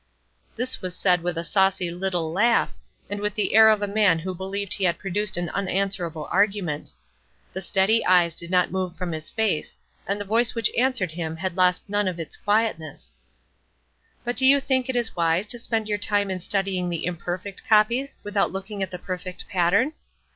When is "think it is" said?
14.59-15.15